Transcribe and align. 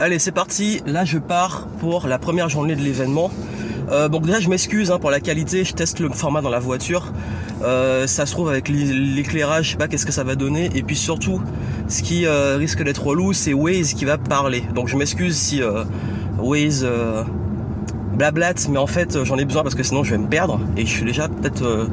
Allez, 0.00 0.18
c'est 0.18 0.32
parti. 0.32 0.80
Là, 0.86 1.04
je 1.04 1.18
pars 1.18 1.66
pour 1.78 2.06
la 2.06 2.18
première 2.18 2.48
journée 2.48 2.74
de 2.74 2.80
l'événement. 2.80 3.30
Euh, 3.90 4.08
bon, 4.08 4.18
déjà, 4.20 4.40
je 4.40 4.48
m'excuse 4.48 4.90
hein, 4.90 4.98
pour 4.98 5.10
la 5.10 5.20
qualité. 5.20 5.62
Je 5.62 5.74
teste 5.74 6.00
le 6.00 6.08
format 6.08 6.40
dans 6.40 6.48
la 6.48 6.58
voiture. 6.58 7.12
Euh, 7.62 8.06
ça 8.06 8.24
se 8.24 8.32
trouve 8.32 8.48
avec 8.48 8.70
l'éclairage, 8.70 9.66
je 9.66 9.70
sais 9.72 9.76
pas 9.76 9.88
qu'est-ce 9.88 10.06
que 10.06 10.12
ça 10.12 10.24
va 10.24 10.36
donner. 10.36 10.70
Et 10.74 10.82
puis 10.82 10.96
surtout, 10.96 11.42
ce 11.88 12.02
qui 12.02 12.24
euh, 12.24 12.56
risque 12.56 12.82
d'être 12.82 13.06
relou, 13.06 13.34
c'est 13.34 13.52
Waze 13.52 13.92
qui 13.92 14.06
va 14.06 14.16
parler. 14.16 14.64
Donc, 14.74 14.88
je 14.88 14.96
m'excuse 14.96 15.36
si 15.36 15.62
euh, 15.62 15.84
Waze 16.38 16.88
blablate, 18.14 18.68
mais 18.70 18.78
en 18.78 18.86
fait, 18.86 19.22
j'en 19.24 19.36
ai 19.36 19.44
besoin 19.44 19.62
parce 19.62 19.74
que 19.74 19.82
sinon, 19.82 20.02
je 20.02 20.12
vais 20.12 20.18
me 20.18 20.28
perdre. 20.28 20.60
Et 20.78 20.86
je 20.86 20.90
suis 20.90 21.04
déjà 21.04 21.28
peut-être 21.28 21.90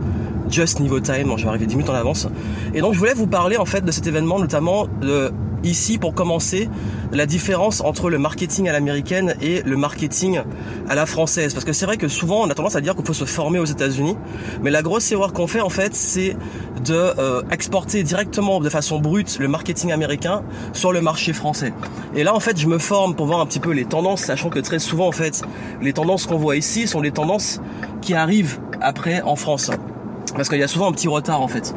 just 0.50 0.80
niveau 0.80 1.02
time. 1.02 1.28
Donc, 1.28 1.40
je 1.40 1.44
vais 1.44 1.50
arriver 1.50 1.66
10 1.66 1.76
minutes 1.76 1.90
en 1.90 1.96
avance. 1.96 2.30
Et 2.74 2.80
donc, 2.80 2.94
je 2.94 3.00
voulais 3.00 3.16
vous 3.16 3.28
parler 3.28 3.58
en 3.58 3.66
fait 3.66 3.84
de 3.84 3.92
cet 3.92 4.08
événement, 4.08 4.40
notamment 4.40 4.88
de 5.02 5.34
ici 5.64 5.98
pour 5.98 6.14
commencer 6.14 6.70
la 7.12 7.26
différence 7.26 7.82
entre 7.82 8.10
le 8.10 8.18
marketing 8.18 8.68
à 8.70 8.72
l'américaine 8.72 9.36
et 9.42 9.62
le 9.64 9.78
marketing 9.78 10.42
à 10.90 10.96
la 10.96 11.06
française. 11.06 11.54
Parce 11.54 11.66
que 11.66 11.74
c'est 11.74 11.86
vrai 11.86 11.98
que 11.98 12.08
souvent 12.08 12.42
on 12.42 12.50
a 12.50 12.54
tendance 12.54 12.76
à 12.76 12.82
dire 12.82 12.96
qu'il 12.96 13.06
faut 13.06 13.14
se 13.14 13.26
former 13.26 13.60
aux 13.60 13.66
États-Unis 13.66 14.16
mais 14.62 14.72
la 14.72 14.82
grosse 14.82 15.12
erreur 15.12 15.34
qu'on 15.34 15.48
fait 15.48 15.62
en 15.62 15.70
fait 15.70 15.96
c'est 15.96 16.36
de 16.86 16.94
euh, 16.94 17.42
exporter 17.52 18.04
directement 18.04 18.60
de 18.60 18.70
façon 18.70 19.00
brute 19.00 19.40
le 19.40 19.48
marketing 19.48 19.92
américain 19.92 20.44
sur 20.74 20.92
le 20.92 21.02
marché 21.02 21.34
français. 21.34 21.74
Et 22.16 22.24
là 22.24 22.34
en 22.34 22.40
fait 22.40 22.60
je 22.60 22.68
me 22.68 22.78
forme 22.78 23.16
pour 23.16 23.26
voir 23.26 23.40
un 23.40 23.46
petit 23.46 23.60
peu 23.60 23.72
les 23.72 23.86
tendances 23.86 24.22
sachant 24.22 24.50
que 24.50 24.60
très 24.60 24.80
souvent 24.80 25.08
en 25.08 25.12
fait 25.12 25.44
les 25.82 25.94
tendances 25.94 26.26
qu'on 26.26 26.38
voit 26.38 26.56
ici 26.56 26.88
sont 26.88 27.02
les 27.02 27.12
tendances 27.12 27.62
qui 28.02 28.14
arrivent 28.14 28.60
après 28.82 29.22
en 29.22 29.36
France. 29.36 29.72
Parce 30.36 30.50
qu'il 30.50 30.60
y 30.60 30.64
a 30.64 30.68
souvent 30.68 30.90
un 30.90 30.92
petit 30.92 31.08
retard 31.08 31.42
en 31.42 31.48
fait 31.48 31.74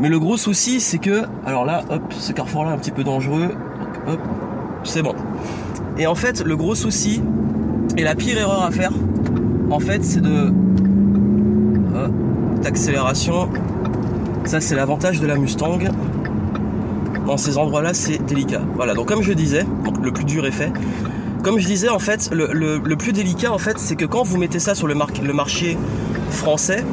mais 0.00 0.08
le 0.08 0.18
gros 0.18 0.38
souci, 0.38 0.80
c'est 0.80 0.98
que, 0.98 1.24
alors 1.44 1.66
là, 1.66 1.82
hop, 1.90 2.02
ce 2.10 2.32
carrefour-là 2.32 2.70
est 2.70 2.74
un 2.74 2.78
petit 2.78 2.90
peu 2.90 3.04
dangereux. 3.04 3.50
Hop, 4.08 4.20
c'est 4.82 5.02
bon. 5.02 5.14
Et 5.98 6.06
en 6.06 6.14
fait, 6.14 6.42
le 6.42 6.56
gros 6.56 6.74
souci 6.74 7.22
et 7.98 8.02
la 8.02 8.14
pire 8.14 8.38
erreur 8.38 8.62
à 8.62 8.70
faire, 8.70 8.92
en 9.70 9.78
fait, 9.78 10.02
c'est 10.02 10.22
de 10.22 10.52
hop, 11.94 12.12
d'accélération. 12.62 13.50
Ça, 14.44 14.60
c'est 14.60 14.74
l'avantage 14.74 15.20
de 15.20 15.26
la 15.26 15.36
Mustang. 15.36 15.78
Dans 17.26 17.36
ces 17.36 17.58
endroits-là, 17.58 17.92
c'est 17.92 18.24
délicat. 18.24 18.62
Voilà. 18.76 18.94
Donc, 18.94 19.06
comme 19.06 19.22
je 19.22 19.34
disais, 19.34 19.66
le 20.02 20.12
plus 20.12 20.24
dur 20.24 20.46
est 20.46 20.50
fait. 20.50 20.72
Comme 21.42 21.58
je 21.58 21.66
disais, 21.66 21.90
en 21.90 21.98
fait, 21.98 22.30
le, 22.32 22.94
plus 22.96 23.12
délicat, 23.12 23.52
en 23.52 23.58
fait, 23.58 23.78
c'est 23.78 23.96
que 23.96 24.06
quand 24.06 24.22
vous 24.22 24.38
mettez 24.38 24.58
ça 24.60 24.74
sur 24.74 24.86
le 24.86 24.94
marché 25.34 25.76
français, 26.30 26.84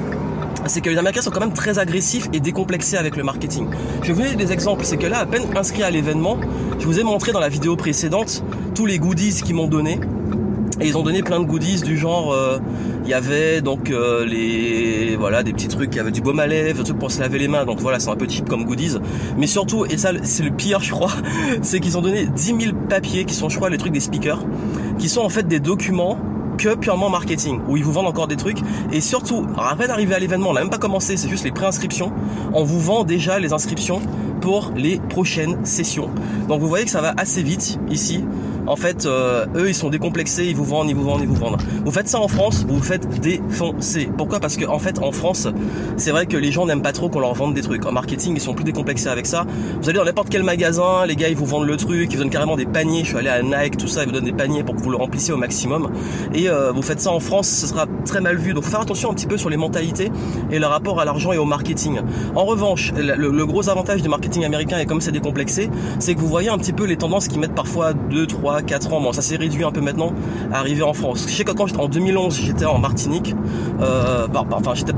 c'est 0.67 0.81
que 0.81 0.89
les 0.89 0.97
Américains 0.97 1.21
sont 1.21 1.31
quand 1.31 1.39
même 1.39 1.53
très 1.53 1.79
agressifs 1.79 2.27
et 2.33 2.39
décomplexés 2.39 2.97
avec 2.97 3.15
le 3.15 3.23
marketing. 3.23 3.67
Je 4.01 4.07
vais 4.07 4.13
vous 4.13 4.21
donner 4.21 4.35
des 4.35 4.51
exemples. 4.51 4.85
C'est 4.85 4.97
que 4.97 5.07
là, 5.07 5.19
à 5.19 5.25
peine 5.25 5.43
inscrit 5.55 5.83
à 5.83 5.89
l'événement, 5.89 6.37
je 6.79 6.85
vous 6.85 6.99
ai 6.99 7.03
montré 7.03 7.31
dans 7.31 7.39
la 7.39 7.49
vidéo 7.49 7.75
précédente 7.75 8.43
tous 8.75 8.85
les 8.85 8.99
goodies 8.99 9.41
qu'ils 9.43 9.55
m'ont 9.55 9.67
donné. 9.67 9.99
Et 10.79 10.87
ils 10.87 10.97
ont 10.97 11.01
donné 11.01 11.23
plein 11.23 11.39
de 11.39 11.45
goodies 11.45 11.81
du 11.81 11.97
genre, 11.97 12.31
euh, 12.33 12.59
il 13.03 13.09
y 13.09 13.13
avait 13.15 13.61
donc 13.61 13.89
euh, 13.89 14.23
les 14.25 15.15
voilà 15.15 15.41
des 15.41 15.51
petits 15.51 15.69
trucs, 15.69 15.95
il 15.95 15.97
y 15.97 15.99
avait 15.99 16.11
du 16.11 16.21
baume 16.21 16.39
à 16.39 16.45
lèvres, 16.45 16.77
des 16.77 16.83
trucs 16.83 16.99
pour 16.99 17.09
se 17.09 17.19
laver 17.19 17.39
les 17.39 17.47
mains. 17.47 17.65
Donc 17.65 17.79
voilà, 17.79 17.99
c'est 17.99 18.11
un 18.11 18.15
peu 18.15 18.27
cheap 18.29 18.47
comme 18.47 18.63
goodies. 18.63 18.97
Mais 19.37 19.47
surtout, 19.47 19.85
et 19.85 19.97
ça 19.97 20.11
c'est 20.21 20.43
le 20.43 20.51
pire, 20.51 20.79
je 20.81 20.91
crois, 20.91 21.11
c'est 21.63 21.79
qu'ils 21.79 21.97
ont 21.97 22.01
donné 22.01 22.27
10 22.27 22.55
000 22.59 22.75
papiers 22.87 23.25
qui 23.25 23.33
sont, 23.33 23.49
je 23.49 23.55
crois, 23.55 23.71
les 23.71 23.77
trucs 23.77 23.93
des 23.93 23.99
speakers, 23.99 24.45
qui 24.99 25.09
sont 25.09 25.21
en 25.21 25.29
fait 25.29 25.47
des 25.47 25.59
documents 25.59 26.19
que 26.57 26.75
purement 26.75 27.09
marketing, 27.09 27.59
où 27.67 27.77
ils 27.77 27.83
vous 27.83 27.91
vendent 27.91 28.07
encore 28.07 28.27
des 28.27 28.35
trucs. 28.35 28.59
Et 28.91 29.01
surtout, 29.01 29.45
à 29.57 29.75
peine 29.75 29.91
arrivé 29.91 30.15
à 30.15 30.19
l'événement, 30.19 30.49
on 30.49 30.53
n'a 30.53 30.61
même 30.61 30.69
pas 30.69 30.77
commencé, 30.77 31.15
c'est 31.17 31.29
juste 31.29 31.45
les 31.45 31.51
préinscriptions. 31.51 32.11
On 32.53 32.63
vous 32.63 32.79
vend 32.79 33.03
déjà 33.03 33.39
les 33.39 33.53
inscriptions 33.53 34.01
pour 34.41 34.71
les 34.75 34.99
prochaines 35.09 35.65
sessions. 35.65 36.09
Donc 36.47 36.59
vous 36.59 36.67
voyez 36.67 36.85
que 36.85 36.91
ça 36.91 37.01
va 37.01 37.13
assez 37.17 37.43
vite 37.43 37.79
ici 37.89 38.23
en 38.67 38.75
fait, 38.75 39.05
euh, 39.05 39.45
eux, 39.55 39.69
ils 39.69 39.75
sont 39.75 39.89
décomplexés, 39.89 40.45
ils 40.45 40.55
vous 40.55 40.63
vendent, 40.63 40.89
ils 40.89 40.95
vous 40.95 41.03
vendent, 41.03 41.21
ils 41.21 41.27
vous 41.27 41.35
vendent. 41.35 41.57
Vous 41.85 41.91
faites 41.91 42.07
ça 42.07 42.19
en 42.19 42.27
France, 42.27 42.65
vous 42.67 42.75
vous 42.75 42.83
faites 42.83 43.07
défoncer. 43.19 44.09
Pourquoi? 44.17 44.39
Parce 44.39 44.57
que 44.57 44.65
en 44.65 44.79
fait, 44.79 44.99
en 44.99 45.11
France, 45.11 45.47
c'est 45.95 46.11
vrai 46.11 46.25
que 46.25 46.37
les 46.37 46.51
gens 46.51 46.65
n'aiment 46.65 46.81
pas 46.81 46.91
trop 46.91 47.09
qu'on 47.09 47.19
leur 47.19 47.33
vende 47.33 47.53
des 47.53 47.61
trucs. 47.61 47.85
En 47.85 47.91
marketing, 47.91 48.33
ils 48.35 48.41
sont 48.41 48.53
plus 48.53 48.65
décomplexés 48.65 49.07
avec 49.07 49.25
ça. 49.25 49.45
Vous 49.81 49.89
allez 49.89 49.97
dans 49.97 50.05
n'importe 50.05 50.29
quel 50.29 50.43
magasin, 50.43 51.05
les 51.05 51.15
gars, 51.15 51.29
ils 51.29 51.35
vous 51.35 51.45
vendent 51.45 51.67
le 51.67 51.77
truc, 51.77 52.09
ils 52.11 52.17
vous 52.17 52.23
donnent 52.23 52.29
carrément 52.29 52.55
des 52.55 52.65
paniers. 52.65 53.03
Je 53.03 53.09
suis 53.09 53.17
allé 53.17 53.29
à 53.29 53.41
Nike, 53.41 53.77
tout 53.77 53.87
ça, 53.87 54.03
ils 54.03 54.07
vous 54.07 54.11
donnent 54.11 54.25
des 54.25 54.33
paniers 54.33 54.63
pour 54.63 54.75
que 54.75 54.81
vous 54.81 54.89
le 54.89 54.97
remplissiez 54.97 55.33
au 55.33 55.37
maximum. 55.37 55.89
Et 56.33 56.49
euh, 56.49 56.71
vous 56.71 56.81
faites 56.81 56.99
ça 56.99 57.11
en 57.11 57.19
France, 57.19 57.47
ce 57.47 57.67
sera 57.67 57.85
très 58.05 58.21
mal 58.21 58.37
vu. 58.37 58.53
Donc, 58.53 58.63
faut 58.63 58.71
faire 58.71 58.81
attention 58.81 59.11
un 59.11 59.13
petit 59.13 59.27
peu 59.27 59.37
sur 59.37 59.49
les 59.49 59.57
mentalités 59.57 60.11
et 60.51 60.59
le 60.59 60.65
rapport 60.65 60.99
à 60.99 61.05
l'argent 61.05 61.31
et 61.31 61.37
au 61.37 61.45
marketing. 61.45 61.99
En 62.35 62.45
revanche, 62.45 62.93
le, 62.97 63.45
gros 63.45 63.69
avantage 63.69 64.01
du 64.01 64.09
marketing 64.09 64.45
américain 64.45 64.77
et 64.77 64.85
comme 64.85 65.01
c'est 65.01 65.11
décomplexé, 65.11 65.69
c'est 65.99 66.15
que 66.15 66.19
vous 66.19 66.27
voyez 66.27 66.49
un 66.49 66.57
petit 66.57 66.73
peu 66.73 66.85
les 66.85 66.97
tendances 66.97 67.27
qui 67.27 67.39
mettent 67.39 67.55
parfois 67.55 67.93
2, 67.93 68.27
3, 68.27 68.56
4 68.61 68.93
ans. 68.93 69.11
Ça 69.13 69.21
s'est 69.21 69.37
réduit 69.37 69.63
un 69.63 69.71
peu 69.71 69.81
maintenant 69.81 70.13
à 70.51 70.59
arriver 70.59 70.83
en 70.83 70.93
France. 70.93 71.25
Je 71.27 71.33
sais 71.33 71.43
que 71.43 71.51
quand 71.51 71.67
j'étais 71.67 71.79
en 71.79 71.87
2011, 71.87 72.39
j'étais 72.41 72.65
en 72.65 72.79
Martinique. 72.79 73.35
Euh, 73.81 74.27
bah, 74.27 74.43
bah, 74.49 74.57
enfin, 74.59 74.73
j'étais 74.75 74.93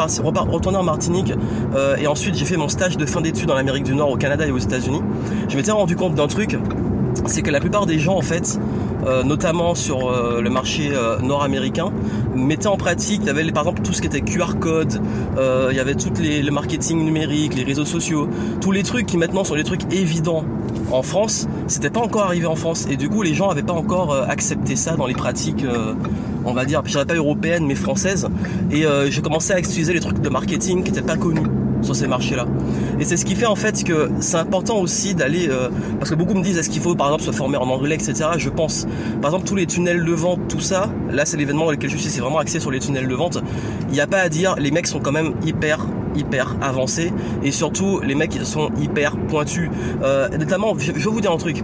retourné 0.50 0.78
en 0.78 0.84
Martinique 0.84 1.34
euh, 1.76 1.96
et 1.98 2.08
ensuite 2.08 2.36
j'ai 2.36 2.46
fait 2.46 2.58
mon 2.58 2.70
stage 2.70 2.98
de 2.98 3.06
fin 3.06 3.22
d'études 3.22 3.52
en 3.52 3.56
Amérique 3.56 3.84
du 3.84 3.96
Nord, 3.96 4.12
au 4.12 4.18
Canada 4.18 4.46
et 4.46 4.52
aux 4.52 4.58
États-Unis. 4.58 5.02
Je 5.48 5.56
m'étais 5.56 5.72
rendu 5.72 5.96
compte 5.96 6.16
d'un 6.16 6.28
truc, 6.28 6.58
c'est 7.26 7.42
que 7.42 7.52
la 7.52 7.60
plupart 7.60 7.86
des 7.86 8.00
gens 8.00 8.16
en 8.16 8.22
fait 8.22 8.60
euh, 9.06 9.24
notamment 9.24 9.76
sur 9.76 10.10
euh, 10.10 10.42
le 10.42 10.50
marché 10.50 10.92
euh, 10.92 11.20
nord-américain, 11.20 11.92
mettaient 12.36 12.68
en 12.68 12.78
pratique, 12.78 13.22
il 13.24 13.28
y 13.28 13.30
avait 13.30 13.50
par 13.52 13.64
exemple 13.64 13.82
tout 13.82 13.94
ce 13.94 14.02
qui 14.02 14.08
était 14.08 14.22
QR 14.22 14.60
code, 14.60 15.02
il 15.38 15.76
y 15.76 15.80
avait 15.80 15.96
tout 15.96 16.12
les, 16.20 16.42
le 16.42 16.52
marketing 16.52 17.04
numérique, 17.04 17.56
les 17.56 17.64
réseaux 17.64 17.86
sociaux, 17.86 18.30
tous 18.62 18.72
les 18.72 18.84
trucs 18.84 19.06
qui 19.06 19.18
maintenant 19.18 19.44
sont 19.44 19.56
des 19.56 19.64
trucs 19.64 19.92
évidents 19.94 20.44
en 20.92 21.02
France, 21.02 21.48
c'était 21.68 21.90
pas 21.90 22.02
encore 22.02 22.24
arrivé 22.24 22.46
en 22.46 22.56
France. 22.56 22.88
Et 22.90 22.98
du 22.98 23.10
coup 23.10 23.22
les 23.22 23.34
gens 23.34 23.50
n'avaient 23.50 23.64
pas 23.64 23.74
encore 23.74 24.14
accepté 24.14 24.76
ça 24.76 24.96
dans 24.96 25.08
les 25.08 25.14
pratiques 25.14 25.66
on 26.46 26.54
va 26.54 26.66
dire, 26.66 26.82
je 26.86 26.92
dirais 26.92 27.06
pas 27.06 27.16
européennes 27.16 27.66
mais 27.66 27.76
françaises 27.76 28.28
et 28.72 28.86
j'ai 29.10 29.22
commencé 29.22 29.54
à 29.54 29.60
utiliser 29.60 29.94
les 29.94 30.00
trucs 30.00 30.20
de 30.20 30.30
marketing 30.30 30.84
qui 30.84 30.92
n'étaient 30.92 31.06
pas 31.06 31.18
connus 31.18 31.48
sur 31.82 31.96
ces 31.96 32.08
marchés-là. 32.08 32.46
Et 33.00 33.06
c'est 33.06 33.18
ce 33.18 33.26
qui 33.26 33.36
fait 33.36 33.46
en 33.46 33.56
fait 33.56 33.84
que 33.84 34.10
c'est 34.20 34.38
important 34.38 34.78
aussi 34.80 35.16
d'aller, 35.16 35.48
euh, 35.50 35.70
parce 35.98 36.10
que 36.10 36.16
beaucoup 36.16 36.34
me 36.34 36.44
disent 36.44 36.58
est-ce 36.58 36.70
qu'il 36.70 36.82
faut 36.82 36.96
par 36.96 37.08
exemple 37.08 37.24
se 37.24 37.32
former 37.32 37.58
en 37.58 37.70
anglais, 37.70 37.96
etc. 37.96 38.30
Je 38.38 38.50
pense, 38.50 38.88
par 39.22 39.32
exemple 39.32 39.48
tous 39.48 39.56
les 39.56 39.66
tunnels 39.66 40.04
de 40.04 40.14
vente, 40.14 40.48
tout 40.48 40.60
ça, 40.60 40.90
là 41.12 41.26
c'est 41.26 41.38
l'événement 41.38 41.66
dans 41.66 41.72
lequel 41.72 41.90
je 41.90 41.98
suis, 41.98 42.10
c'est 42.10 42.22
vraiment 42.22 42.40
axé 42.40 42.60
sur 42.60 42.72
les 42.72 42.80
tunnels 42.80 43.08
de 43.08 43.16
vente. 43.16 43.40
Il 43.90 43.94
n'y 43.94 44.02
a 44.02 44.08
pas 44.08 44.20
à 44.20 44.30
dire, 44.30 44.56
les 44.58 44.72
mecs 44.72 44.88
sont 44.88 45.00
quand 45.00 45.12
même 45.12 45.34
hyper 45.46 45.86
hyper 46.16 46.56
avancés 46.62 47.14
et 47.44 47.52
surtout 47.52 48.00
les 48.02 48.16
mecs 48.16 48.34
sont 48.44 48.72
hyper 48.82 49.16
pointus. 49.16 49.70
Euh, 50.02 50.28
notamment, 50.30 50.74
je 50.78 50.92
vais 50.92 51.00
vous 51.00 51.22
dire 51.22 51.32
un 51.32 51.38
truc. 51.38 51.64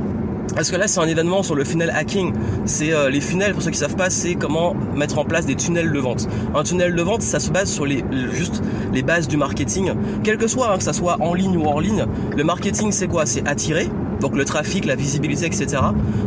Parce 0.56 0.72
que 0.72 0.78
là, 0.78 0.88
c'est 0.88 1.00
un 1.00 1.08
événement 1.08 1.44
sur 1.44 1.54
le 1.54 1.66
funnel 1.66 1.92
hacking. 1.94 2.34
C'est 2.66 2.94
euh, 2.94 3.10
les 3.10 3.20
funnels, 3.20 3.54
pour 3.54 3.62
ceux 3.62 3.72
qui 3.72 3.78
savent 3.78 3.98
pas, 3.98 4.10
c'est 4.10 4.36
comment 4.36 4.74
mettre 4.96 5.18
en 5.18 5.26
place 5.26 5.46
des 5.46 5.56
tunnels 5.56 5.92
de 5.92 6.00
vente. 6.00 6.28
Un 6.56 6.64
tunnel 6.64 6.96
de 6.96 7.02
vente, 7.02 7.22
ça 7.22 7.40
se 7.40 7.52
base 7.52 7.70
sur 7.70 7.86
les 7.86 8.04
juste 8.32 8.64
les 8.94 9.04
bases 9.04 9.28
du 9.28 9.36
marketing, 9.36 9.92
quel 10.24 10.38
que 10.38 10.48
soit, 10.48 10.72
hein, 10.72 10.78
que 10.78 10.84
ça 10.84 10.94
soit 10.94 11.18
en 11.20 11.34
ligne 11.34 11.58
ou 11.58 11.66
hors 11.66 11.82
ligne. 11.82 12.06
Le 12.36 12.44
marketing, 12.44 12.92
c'est 12.92 13.08
quoi? 13.08 13.26
C'est 13.26 13.46
attirer, 13.46 13.90
donc 14.22 14.36
le 14.36 14.46
trafic, 14.46 14.86
la 14.86 14.96
visibilité, 14.96 15.46
etc. 15.46 15.82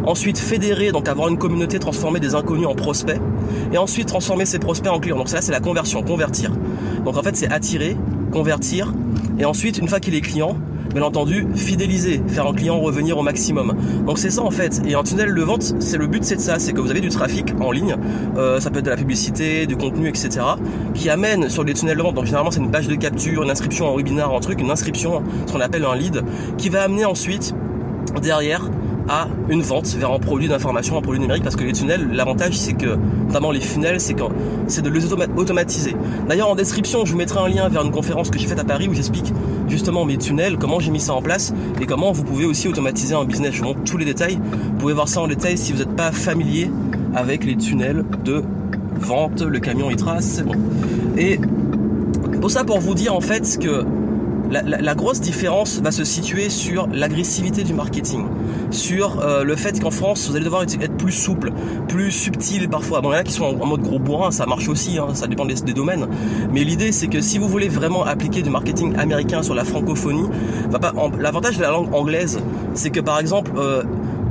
Ensuite, 0.05 0.39
fédérer, 0.39 0.93
donc 0.93 1.09
avoir 1.09 1.29
une 1.29 1.39
communauté, 1.39 1.79
transformer 1.79 2.21
des 2.21 2.35
inconnus 2.35 2.67
en 2.67 2.75
prospects, 2.75 3.21
et 3.73 3.79
ensuite 3.79 4.09
transformer 4.09 4.45
ces 4.45 4.59
prospects 4.59 4.93
en 4.93 5.01
clients. 5.01 5.17
Donc 5.17 5.31
ça, 5.31 5.41
c'est 5.41 5.53
la 5.53 5.61
conversion, 5.61 6.03
convertir. 6.03 6.53
Donc 7.05 7.17
en 7.17 7.23
fait, 7.23 7.37
c'est 7.37 7.51
attirer, 7.51 7.97
convertir, 8.31 8.93
et 9.39 9.45
ensuite, 9.47 9.79
une 9.79 9.89
fois 9.89 10.01
qu'il 10.01 10.15
est 10.15 10.21
client, 10.21 10.57
entendu, 11.03 11.47
fidéliser, 11.55 12.23
faire 12.29 12.47
un 12.47 12.53
client 12.53 12.79
revenir 12.81 13.19
au 13.19 13.23
maximum. 13.23 13.75
Donc 14.07 14.19
c'est 14.19 14.31
ça 14.31 14.43
en 14.43 14.51
fait. 14.51 14.83
Et 14.87 14.95
un 14.95 15.03
tunnel 15.03 15.35
de 15.35 15.43
vente, 15.43 15.75
c'est 15.79 15.99
le 15.99 16.07
but, 16.07 16.25
c'est 16.25 16.37
de 16.37 16.41
ça, 16.41 16.59
c'est 16.59 16.73
que 16.73 16.81
vous 16.81 16.91
avez 16.91 17.01
du 17.01 17.09
trafic 17.09 17.53
en 17.61 17.71
ligne, 17.71 17.97
euh, 18.37 18.61
ça 18.61 18.71
peut 18.71 18.79
être 18.79 18.85
de 18.85 18.91
la 18.91 18.97
publicité, 18.97 19.67
du 19.67 19.77
contenu, 19.77 20.09
etc., 20.09 20.41
qui 20.95 21.11
amène 21.11 21.49
sur 21.49 21.65
les 21.65 21.75
tunnels 21.75 21.99
de 21.99 22.03
vente. 22.03 22.15
Donc 22.15 22.27
généralement 22.27 22.51
c'est 22.51 22.61
une 22.61 22.71
page 22.71 22.89
de 22.89 22.95
capture, 22.95 23.43
une 23.43 23.51
inscription 23.51 23.89
en 23.89 23.97
webinar, 23.97 24.35
un 24.35 24.41
truc, 24.41 24.61
une 24.61 24.71
inscription, 24.71 25.23
ce 25.47 25.53
qu'on 25.53 25.61
appelle 25.61 25.85
un 25.85 25.95
lead, 25.95 26.23
qui 26.57 26.69
va 26.69 26.83
amener 26.83 27.05
ensuite 27.05 27.55
derrière 28.23 28.71
à 29.09 29.29
une 29.49 29.63
vente 29.63 29.87
vers 29.95 30.13
un 30.13 30.19
produit 30.19 30.49
d'information, 30.49 30.99
un 30.99 31.01
produit 31.01 31.21
numérique, 31.21 31.43
parce 31.43 31.57
que 31.57 31.65
les 31.65 31.73
tunnels, 31.73 32.09
l'avantage 32.13 32.57
c'est 32.59 32.75
que, 32.75 32.99
notamment 33.27 33.51
les 33.51 33.61
funnels, 33.61 34.01
c'est 34.01 34.17
c'est 34.67 34.83
de 34.83 34.91
les 34.91 35.13
automatiser. 35.13 35.97
D'ailleurs 36.29 36.51
en 36.51 36.55
description, 36.55 37.05
je 37.05 37.13
vous 37.13 37.19
mettrai 37.19 37.41
un 37.41 37.49
lien 37.49 37.69
vers 37.69 37.83
une 37.83 37.91
conférence 37.91 38.31
que 38.31 38.39
j'ai 38.39 38.47
faite 38.47 38.59
à 38.59 38.65
Paris 38.65 38.89
où 38.89 38.95
j'explique 38.95 39.33
justement 39.69 40.05
mes 40.05 40.19
tunnels, 40.19 40.57
comment 40.59 40.81
j'ai 40.81 40.91
mis 40.91 41.01
ça 41.01 41.15
en 41.15 41.23
place 41.23 41.53
et 41.81 41.87
comment 41.87 42.13
vous 42.13 42.25
pouvez 42.25 42.45
aussi 42.45 42.69
automatiser 42.69 43.15
un 43.15 43.25
business. 43.25 43.55
Je 43.55 43.59
vous 43.61 43.67
montre 43.67 43.85
tous 43.85 43.97
les 43.97 44.05
détails. 44.05 44.37
Vous 44.37 44.79
pouvez 44.79 44.95
voir 44.95 45.09
ça 45.09 45.21
en 45.21 45.29
détail 45.29 45.59
si 45.59 45.73
vous 45.73 45.79
n'êtes 45.79 45.97
pas 45.97 46.13
familier 46.13 46.71
avec 47.15 47.45
les 47.45 47.57
tunnels 47.57 48.05
de 48.25 48.43
vente, 49.01 49.43
le 49.43 49.59
camion 49.61 49.91
il 49.91 49.97
trace, 49.97 50.25
c'est 50.25 50.45
bon. 50.45 50.55
Et 51.17 51.39
pour 52.41 52.51
ça, 52.51 52.65
pour 52.65 52.81
vous 52.81 52.95
dire 52.95 53.15
en 53.15 53.21
fait 53.21 53.59
que 53.61 53.85
la, 54.51 54.95
grosse 54.95 55.21
différence 55.21 55.81
va 55.81 55.91
se 55.91 56.05
situer 56.05 56.49
sur 56.49 56.89
l'agressivité 56.89 57.65
du 57.65 57.75
marketing, 57.75 58.27
sur 58.71 59.21
euh, 59.21 59.45
le 59.45 59.57
fait 59.57 59.81
qu'en 59.81 59.91
France, 59.91 60.29
vous 60.29 60.37
allez 60.37 60.45
devoir 60.45 60.63
être, 60.63 60.97
plus 60.97 61.13
souple, 61.13 61.53
plus 61.87 62.11
subtil 62.11 62.69
parfois. 62.69 63.01
Bon, 63.01 63.11
il 63.11 63.15
y 63.15 63.17
en 63.17 63.21
a 63.21 63.25
qui 63.25 63.33
sont 63.33 63.45
en, 63.45 63.67
mode 63.67 63.83
gros 63.83 63.99
bourrin, 63.99 64.31
ça 64.31 64.47
marche 64.47 64.69
aussi, 64.69 64.99
hein, 64.99 65.09
ça 65.15 65.27
dépend 65.27 65.45
des, 65.45 65.55
domaines. 65.73 66.07
Mais 66.53 66.65
l'idée, 66.65 66.93
c'est 66.93 67.09
que 67.09 67.21
si 67.21 67.39
vous 67.39 67.49
voulez 67.49 67.69
vraiment 67.69 68.05
appliquer 68.05 68.43
du 68.43 68.51
marketing 68.51 68.97
américain 68.97 69.43
sur 69.43 69.55
la 69.55 69.65
francophonie, 69.65 70.29
l'avantage 71.19 71.59
de 71.59 71.63
la 71.63 71.71
langue 71.71 71.93
anglaise, 71.95 72.41
c'est 72.75 72.91
que 72.91 73.01
par 73.01 73.19
exemple, 73.21 73.53
euh, 73.57 73.83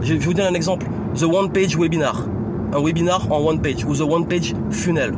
je 0.02 0.14
vais 0.14 0.20
vous 0.20 0.34
donner 0.34 0.48
un 0.48 0.54
exemple 0.54 0.88
the 1.16 1.24
one 1.24 1.52
page 1.52 1.78
webinar, 1.78 2.26
un 2.74 2.82
webinar 2.82 3.32
en 3.32 3.40
one 3.40 3.62
page 3.62 3.86
ou 3.86 3.96
the 3.96 4.02
one 4.02 4.28
page 4.28 4.54
funnel 4.72 5.14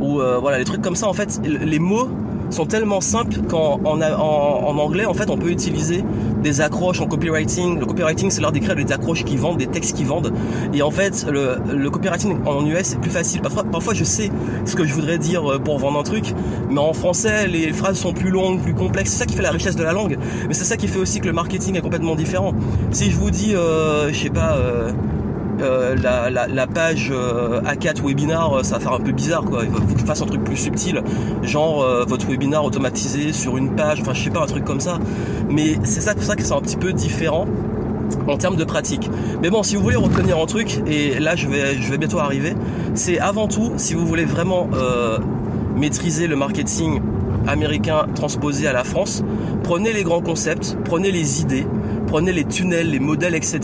ou 0.00 0.20
euh, 0.20 0.38
voilà 0.38 0.58
les 0.58 0.64
trucs 0.64 0.82
comme 0.82 0.96
ça 0.96 1.08
en 1.08 1.12
fait 1.12 1.40
les 1.44 1.78
mots 1.78 2.08
sont 2.50 2.66
tellement 2.66 3.00
simples 3.00 3.40
qu'en 3.48 3.80
en, 3.84 4.78
anglais, 4.78 5.06
en 5.06 5.14
fait, 5.14 5.30
on 5.30 5.36
peut 5.36 5.50
utiliser 5.50 6.04
des 6.42 6.60
accroches 6.60 7.00
en 7.00 7.06
copywriting. 7.06 7.78
Le 7.78 7.86
copywriting, 7.86 8.30
c'est 8.30 8.40
l'art 8.40 8.52
d'écrire 8.52 8.76
des 8.76 8.90
accroches 8.92 9.24
qui 9.24 9.36
vendent, 9.36 9.58
des 9.58 9.66
textes 9.66 9.96
qui 9.96 10.04
vendent. 10.04 10.32
Et 10.72 10.82
en 10.82 10.90
fait, 10.90 11.26
le, 11.28 11.56
le 11.72 11.90
copywriting 11.90 12.38
en 12.46 12.64
US, 12.66 12.82
c'est 12.82 13.00
plus 13.00 13.10
facile. 13.10 13.40
Parfois, 13.40 13.64
parfois, 13.64 13.94
je 13.94 14.04
sais 14.04 14.30
ce 14.64 14.76
que 14.76 14.84
je 14.84 14.94
voudrais 14.94 15.18
dire 15.18 15.50
euh, 15.50 15.58
pour 15.58 15.78
vendre 15.78 15.98
un 15.98 16.02
truc, 16.02 16.34
mais 16.70 16.80
en 16.80 16.92
français, 16.92 17.46
les 17.46 17.72
phrases 17.72 17.98
sont 17.98 18.12
plus 18.12 18.30
longues, 18.30 18.60
plus 18.60 18.74
complexes. 18.74 19.10
C'est 19.10 19.18
ça 19.18 19.26
qui 19.26 19.34
fait 19.34 19.42
la 19.42 19.50
richesse 19.50 19.76
de 19.76 19.82
la 19.82 19.92
langue. 19.92 20.18
Mais 20.48 20.54
c'est 20.54 20.64
ça 20.64 20.76
qui 20.76 20.88
fait 20.88 20.98
aussi 20.98 21.20
que 21.20 21.26
le 21.26 21.32
marketing 21.32 21.76
est 21.76 21.80
complètement 21.80 22.14
différent. 22.14 22.52
Si 22.90 23.10
je 23.10 23.16
vous 23.16 23.30
dis, 23.30 23.54
euh, 23.54 24.12
je 24.12 24.18
sais 24.18 24.30
pas... 24.30 24.56
Euh, 24.56 24.92
euh, 25.60 25.96
la, 25.96 26.66
page 26.66 27.10
euh, 27.12 27.60
A4 27.62 28.02
webinar, 28.04 28.52
euh, 28.52 28.62
ça 28.62 28.74
va 28.74 28.80
faire 28.80 28.92
un 28.92 29.00
peu 29.00 29.12
bizarre 29.12 29.44
quoi. 29.44 29.64
Il 29.64 29.70
faut 29.70 29.94
que 29.94 30.00
je 30.00 30.04
fasse 30.04 30.22
un 30.22 30.26
truc 30.26 30.42
plus 30.44 30.56
subtil, 30.56 31.02
genre 31.42 31.84
votre 32.06 32.26
webinar 32.26 32.64
automatisé 32.64 33.32
sur 33.32 33.56
une 33.56 33.74
page, 33.74 34.00
enfin 34.00 34.14
je 34.14 34.24
sais 34.24 34.30
pas 34.30 34.42
un 34.42 34.46
truc 34.46 34.64
comme 34.64 34.80
ça. 34.80 34.98
Mais 35.48 35.78
c'est 35.84 36.00
ça 36.00 36.14
pour 36.14 36.24
ça 36.24 36.36
que 36.36 36.42
c'est 36.42 36.52
un 36.52 36.60
petit 36.60 36.76
peu 36.76 36.92
différent 36.92 37.46
en 38.28 38.36
termes 38.36 38.56
de 38.56 38.64
pratique. 38.64 39.10
Mais 39.42 39.50
bon, 39.50 39.62
si 39.62 39.76
vous 39.76 39.82
voulez 39.82 39.96
retenir 39.96 40.38
un 40.38 40.46
truc, 40.46 40.80
et 40.86 41.18
là 41.20 41.36
je 41.36 41.48
vais 41.48 41.98
bientôt 41.98 42.18
arriver, 42.18 42.54
c'est 42.94 43.18
avant 43.18 43.48
tout, 43.48 43.72
si 43.76 43.94
vous 43.94 44.06
voulez 44.06 44.24
vraiment 44.24 44.68
maîtriser 45.76 46.26
le 46.26 46.36
marketing 46.36 47.00
américain 47.46 48.06
transposé 48.14 48.66
à 48.66 48.72
la 48.72 48.84
France, 48.84 49.22
prenez 49.62 49.92
les 49.92 50.02
grands 50.02 50.22
concepts, 50.22 50.76
prenez 50.84 51.10
les 51.10 51.40
idées, 51.40 51.66
prenez 52.14 52.32
les 52.32 52.44
tunnels, 52.44 52.92
les 52.92 53.00
modèles, 53.00 53.34
etc. 53.34 53.60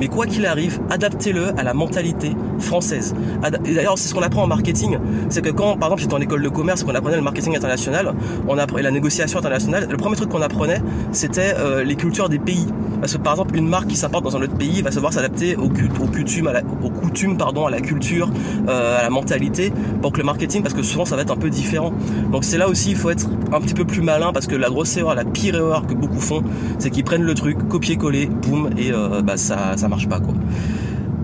Mais 0.00 0.08
quoi 0.08 0.24
qu'il 0.24 0.46
arrive, 0.46 0.80
adaptez-le 0.88 1.48
à 1.58 1.62
la 1.62 1.74
mentalité 1.74 2.34
française. 2.58 3.14
D'ailleurs, 3.42 3.98
c'est 3.98 4.08
ce 4.08 4.14
qu'on 4.14 4.22
apprend 4.22 4.42
en 4.42 4.46
marketing. 4.46 4.96
C'est 5.28 5.42
que 5.42 5.50
quand, 5.50 5.76
par 5.76 5.88
exemple, 5.88 6.00
j'étais 6.00 6.14
en 6.14 6.20
école 6.22 6.42
de 6.42 6.48
commerce, 6.48 6.82
qu'on 6.82 6.94
apprenait 6.94 7.18
le 7.18 7.22
marketing 7.22 7.54
international, 7.54 8.14
on 8.48 8.56
apprenait 8.56 8.84
la 8.84 8.90
négociation 8.90 9.38
internationale, 9.38 9.86
le 9.90 9.98
premier 9.98 10.16
truc 10.16 10.30
qu'on 10.30 10.40
apprenait, 10.40 10.80
c'était 11.12 11.56
euh, 11.58 11.84
les 11.84 11.94
cultures 11.94 12.30
des 12.30 12.38
pays. 12.38 12.66
Parce 13.00 13.12
que 13.12 13.18
par 13.18 13.34
exemple, 13.34 13.54
une 13.54 13.68
marque 13.68 13.88
qui 13.88 13.96
s'importe 13.96 14.24
dans 14.24 14.34
un 14.34 14.40
autre 14.40 14.56
pays 14.56 14.80
va 14.80 14.90
savoir 14.90 15.12
s'adapter 15.12 15.54
aux, 15.56 15.68
coutumes, 15.68 16.50
aux 16.82 16.88
coutumes, 16.88 17.36
pardon, 17.36 17.66
à 17.66 17.70
la 17.70 17.82
culture, 17.82 18.30
euh, 18.66 18.98
à 18.98 19.02
la 19.02 19.10
mentalité, 19.10 19.74
pour 20.00 20.10
que 20.10 20.18
le 20.18 20.24
marketing, 20.24 20.62
parce 20.62 20.74
que 20.74 20.82
souvent 20.82 21.04
ça 21.04 21.16
va 21.16 21.20
être 21.20 21.32
un 21.32 21.36
peu 21.36 21.50
différent. 21.50 21.92
Donc 22.32 22.44
c'est 22.44 22.56
là 22.56 22.66
aussi, 22.66 22.92
il 22.92 22.96
faut 22.96 23.10
être 23.10 23.28
un 23.52 23.60
petit 23.60 23.74
peu 23.74 23.84
plus 23.84 24.00
malin, 24.00 24.32
parce 24.32 24.46
que 24.46 24.54
la 24.54 24.70
grosse 24.70 24.96
erreur, 24.96 25.14
la 25.14 25.26
pire 25.26 25.54
erreur 25.54 25.86
que 25.86 25.92
beaucoup 25.92 26.18
font, 26.18 26.42
c'est 26.78 26.88
qu'ils 26.88 27.04
prennent 27.04 27.24
le 27.24 27.34
truc, 27.34 27.58
copier-coller, 27.74 28.26
boum, 28.26 28.70
et 28.78 28.92
euh, 28.92 29.20
bah, 29.20 29.36
ça, 29.36 29.76
ça 29.76 29.88
marche 29.88 30.08
pas 30.08 30.20
quoi. 30.20 30.34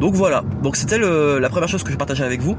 Donc 0.01 0.15
voilà, 0.15 0.43
donc 0.65 0.75
c'était 0.75 0.99
la 0.99 1.49
première 1.49 1.69
chose 1.69 1.85
que 1.85 1.93
je 1.93 1.97
partageais 1.97 2.25
avec 2.25 2.41
vous 2.41 2.57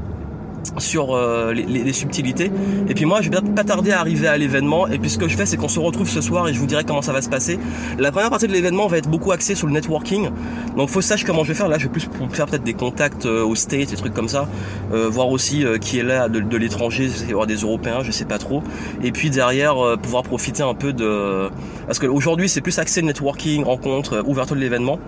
sur 0.77 1.15
euh, 1.15 1.53
les, 1.53 1.93
subtilités. 1.93 2.51
Et 2.87 2.93
puis 2.93 3.05
moi, 3.05 3.21
je 3.21 3.29
vais 3.29 3.41
pas 3.41 3.63
tarder 3.63 3.91
à 3.91 3.99
arriver 3.99 4.27
à 4.27 4.37
l'événement. 4.37 4.87
Et 4.87 4.97
puis 4.97 5.09
ce 5.09 5.17
que 5.17 5.27
je 5.27 5.35
fais, 5.35 5.45
c'est 5.45 5.57
qu'on 5.57 5.67
se 5.67 5.79
retrouve 5.79 6.09
ce 6.09 6.21
soir 6.21 6.47
et 6.47 6.53
je 6.53 6.59
vous 6.59 6.67
dirai 6.67 6.83
comment 6.83 7.01
ça 7.01 7.13
va 7.13 7.21
se 7.21 7.29
passer. 7.29 7.59
La 7.99 8.11
première 8.11 8.29
partie 8.29 8.47
de 8.47 8.53
l'événement 8.53 8.87
va 8.87 8.97
être 8.97 9.09
beaucoup 9.09 9.31
axée 9.31 9.55
sur 9.55 9.67
le 9.67 9.73
networking. 9.73 10.29
Donc 10.77 10.89
faut 10.89 11.01
sache 11.01 11.23
comment 11.25 11.43
je 11.43 11.49
vais 11.49 11.57
faire. 11.57 11.67
Là, 11.67 11.77
je 11.77 11.85
vais 11.85 11.91
plus 11.91 12.07
faire 12.31 12.45
peut-être 12.45 12.63
des 12.63 12.73
contacts 12.73 13.25
euh, 13.25 13.43
au 13.43 13.55
States, 13.55 13.89
des 13.89 13.97
trucs 13.97 14.13
comme 14.13 14.29
ça. 14.29 14.47
Euh, 14.93 15.09
voir 15.09 15.29
aussi 15.29 15.65
qui 15.81 15.99
est 15.99 16.03
là 16.03 16.29
de, 16.29 16.57
l'étranger, 16.57 17.09
il 17.23 17.29
y 17.29 17.33
aura 17.33 17.45
des 17.45 17.55
Européens, 17.55 17.99
je 18.03 18.11
sais 18.11 18.25
pas 18.25 18.37
trop. 18.37 18.63
Et 19.03 19.11
puis 19.11 19.29
derrière, 19.29 19.75
pouvoir 20.01 20.23
profiter 20.23 20.63
un 20.63 20.73
peu 20.73 20.93
de... 20.93 21.49
Parce 21.85 21.99
qu'aujourd'hui, 21.99 22.49
c'est 22.49 22.61
plus 22.61 22.77
axé 22.79 23.01
networking, 23.01 23.63
rencontre, 23.63 24.23
ouverture 24.25 24.55
de 24.55 24.61
l'événement. 24.61 24.99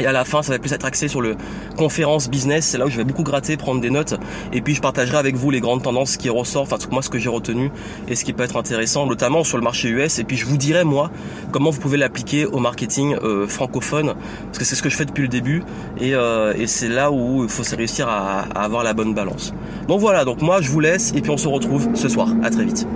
Et 0.00 0.06
à 0.06 0.12
la 0.12 0.24
fin, 0.24 0.42
ça 0.42 0.52
va 0.52 0.58
plus 0.58 0.72
être 0.72 0.84
axé 0.84 1.08
sur 1.08 1.20
le 1.20 1.36
conférence 1.76 2.30
business. 2.30 2.66
C'est 2.66 2.78
là 2.78 2.86
où 2.86 2.90
je 2.90 2.96
vais 2.96 3.04
beaucoup 3.04 3.22
gratter, 3.22 3.56
prendre 3.56 3.80
des 3.80 3.90
notes. 3.90 4.14
Et 4.52 4.60
puis, 4.62 4.74
je 4.74 4.80
partagerai 4.80 5.18
avec 5.18 5.36
vous 5.36 5.50
les 5.50 5.60
grandes 5.60 5.82
tendances 5.82 6.16
qui 6.16 6.30
ressortent, 6.30 6.72
enfin, 6.72 6.88
moi, 6.90 7.02
ce 7.02 7.10
que 7.10 7.18
j'ai 7.18 7.28
retenu 7.28 7.70
et 8.08 8.14
ce 8.14 8.24
qui 8.24 8.32
peut 8.32 8.42
être 8.42 8.56
intéressant, 8.56 9.06
notamment 9.06 9.44
sur 9.44 9.58
le 9.58 9.62
marché 9.62 9.88
US. 9.88 10.18
Et 10.18 10.24
puis, 10.24 10.36
je 10.36 10.46
vous 10.46 10.56
dirai, 10.56 10.84
moi, 10.84 11.10
comment 11.52 11.70
vous 11.70 11.80
pouvez 11.80 11.98
l'appliquer 11.98 12.46
au 12.46 12.58
marketing 12.58 13.16
euh, 13.22 13.46
francophone. 13.46 14.14
Parce 14.46 14.58
que 14.58 14.64
c'est 14.64 14.74
ce 14.74 14.82
que 14.82 14.88
je 14.88 14.96
fais 14.96 15.04
depuis 15.04 15.22
le 15.22 15.28
début. 15.28 15.62
Et, 16.00 16.14
euh, 16.14 16.54
c'est 16.66 16.88
là 16.88 17.10
où 17.10 17.42
il 17.42 17.48
faut 17.48 17.64
réussir 17.76 18.08
à, 18.08 18.42
à 18.54 18.64
avoir 18.64 18.84
la 18.84 18.94
bonne 18.94 19.12
balance. 19.12 19.52
Donc 19.88 20.00
voilà, 20.00 20.24
donc 20.24 20.40
moi, 20.40 20.60
je 20.60 20.70
vous 20.70 20.80
laisse. 20.80 21.12
Et 21.14 21.20
puis, 21.20 21.30
on 21.30 21.36
se 21.36 21.48
retrouve 21.48 21.88
ce 21.94 22.08
soir. 22.08 22.28
À 22.42 22.50
très 22.50 22.64
vite. 22.64 22.86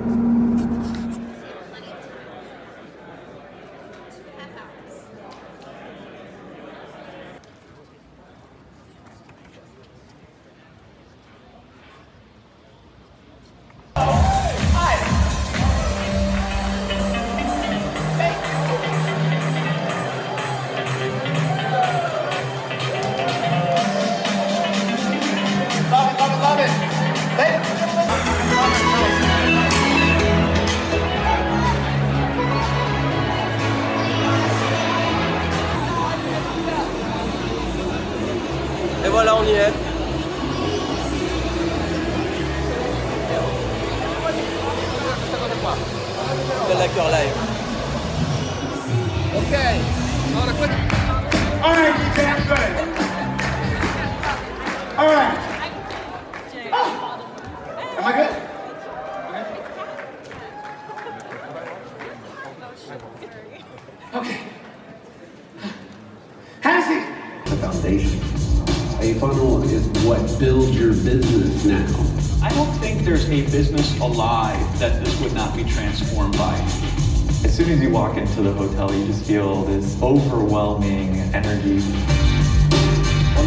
Right. 55.15 55.71
Oh. 56.73 57.97
Am 57.99 58.05
I 58.05 58.13
good? 58.13 58.31
Okay. 64.15 64.41
Hennessy. 66.61 67.51
The 67.51 67.57
foundation. 67.57 68.21
A 69.01 69.15
funnel 69.21 69.63
is 69.65 69.87
what 70.05 70.39
builds 70.39 70.77
your 70.77 70.91
business 70.91 71.65
now. 71.65 71.87
I 72.43 72.49
don't 72.51 72.73
think 72.79 73.05
there's 73.05 73.29
a 73.29 73.43
business 73.43 73.99
alive 74.01 74.79
that 74.79 75.05
this 75.05 75.21
would 75.21 75.35
not 75.35 75.57
be 75.57 75.65
transformed 75.65 76.37
by. 76.37 76.55
As 77.45 77.55
soon 77.57 77.71
as 77.71 77.81
you 77.81 77.91
walk 77.91 78.17
into 78.17 78.43
the 78.43 78.53
hotel, 78.53 78.93
you 78.95 79.07
just 79.07 79.25
feel 79.27 79.65
this 79.65 80.01
overwhelming 80.03 81.19
energy. 81.35 81.83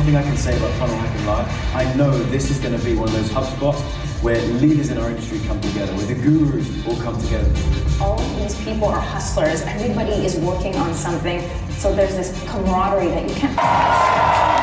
Thing 0.08 0.16
I 0.16 0.24
can 0.24 0.38
say 0.38 0.56
about 0.56 0.72
Funnel 0.76 0.96
Hacking 0.96 1.26
Live, 1.26 1.76
I 1.76 1.94
know 1.96 2.18
this 2.32 2.50
is 2.50 2.60
going 2.60 2.80
to 2.80 2.86
be 2.86 2.96
one 2.96 3.10
of 3.10 3.14
those 3.14 3.30
hub 3.30 3.44
spots 3.44 3.82
where 4.24 4.42
leaders 4.54 4.90
in 4.90 4.98
our 4.98 5.10
industry 5.10 5.42
come 5.46 5.60
together, 5.60 5.94
where 5.98 6.06
the 6.06 6.14
gurus 6.14 6.88
all 6.88 6.96
come 7.02 7.22
together. 7.22 7.52
All 8.00 8.18
of 8.18 8.40
these 8.40 8.56
people 8.64 8.88
are 8.88 9.02
hustlers. 9.02 9.64
Everybody 9.64 10.14
is 10.14 10.38
working 10.38 10.78
on 10.78 10.94
something. 10.94 11.42
So 11.72 11.94
there's 11.94 12.16
this 12.16 12.32
camaraderie 12.48 13.10
that 13.10 13.28
you 13.28 13.36
can't. 13.36 14.57